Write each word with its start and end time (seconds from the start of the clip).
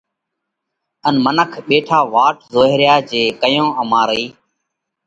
ان 1.07 1.15
منک 1.25 1.51
ٻيٺا 1.67 1.99
واٽ 2.13 2.35
زوئه 2.53 2.73
ريا 2.81 2.95
جي 3.09 3.23
ڪئيون 3.41 3.69
امارِي 3.81 4.23